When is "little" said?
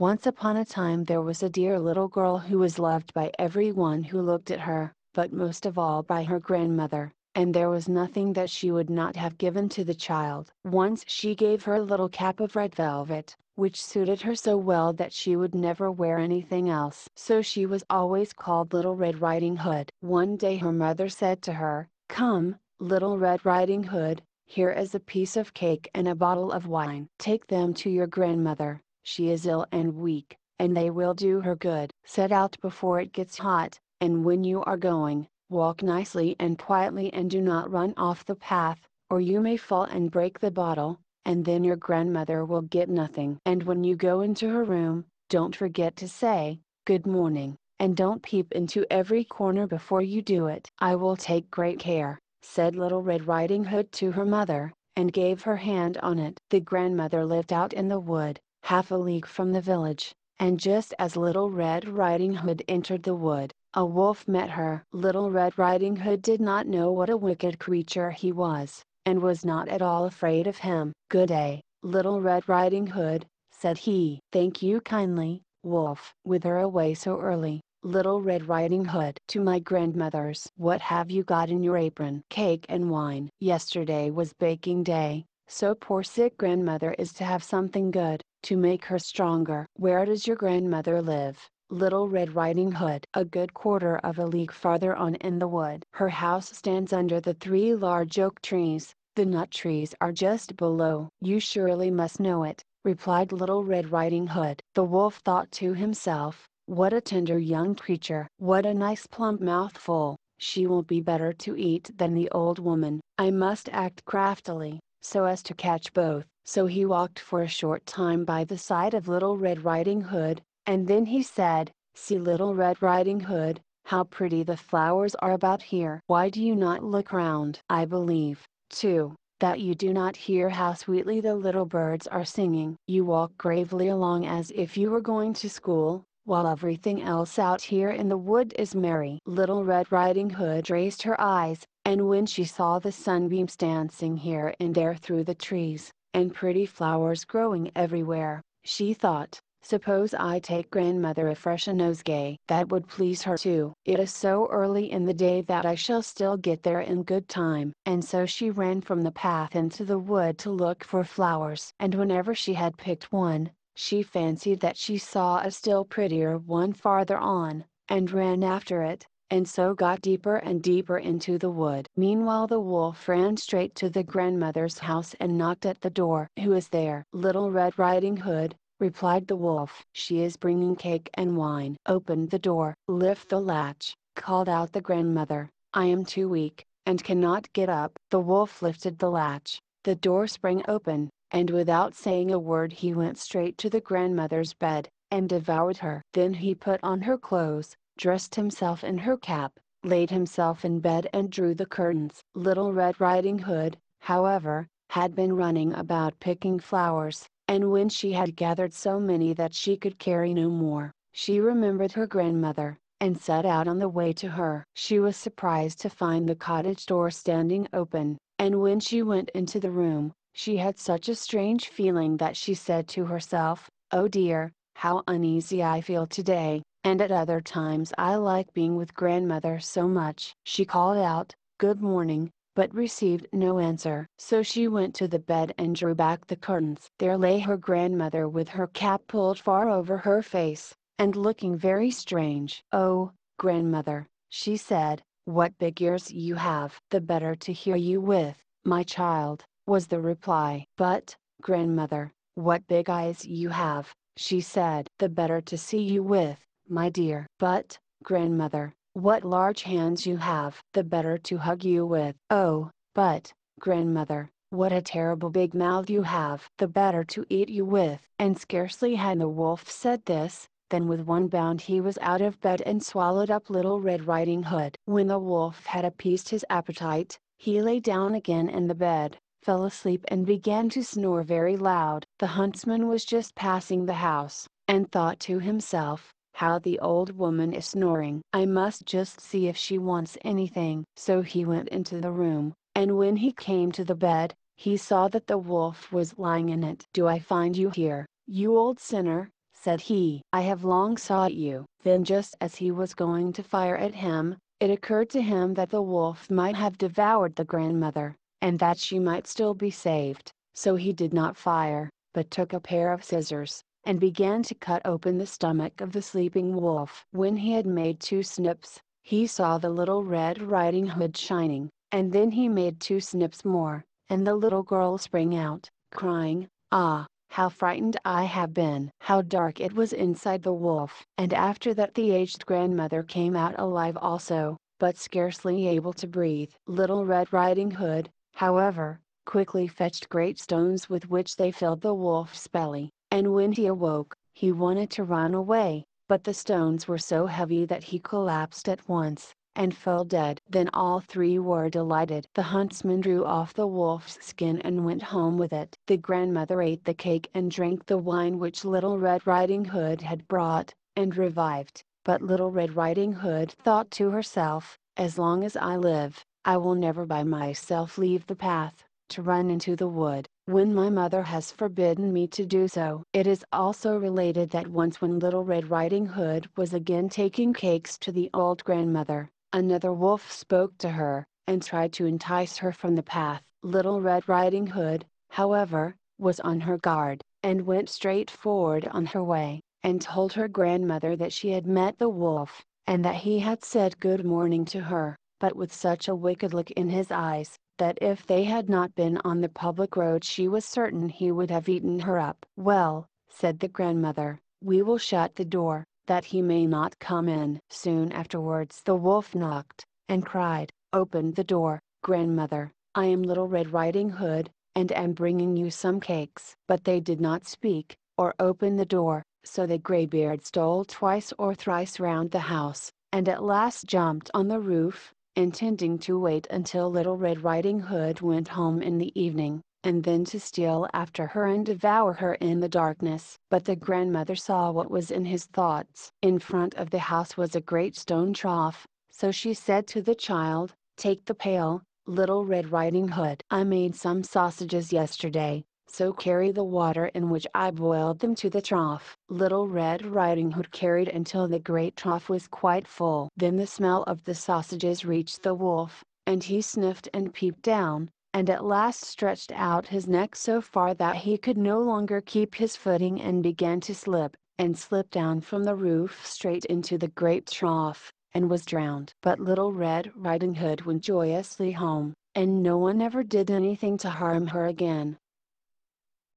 1.76-2.06, 11.82-12.08, 18.72-18.94, 22.78-23.18, 52.76-53.02, 61.16-61.50, 64.92-65.30, 71.82-72.20, 77.82-78.20, 91.70-92.08, 103.32-103.64, 119.08-119.36, 122.18-122.54, 131.34-131.64, 139.24-139.64, 177.12-177.50, 202.34-202.72, 273.50-273.80, 319.70-320.04, 324.34-324.62, 336.66-337.06, 358.64-358.98, 362.22-362.50, 375.18-375.44, 383.62-384.00, 413.22-413.46, 426.90-427.16, 442.04-442.44, 449.28-449.66, 469.40-469.72